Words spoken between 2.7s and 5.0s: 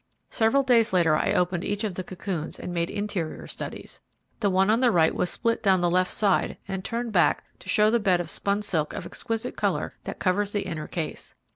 made interior studies. The one on the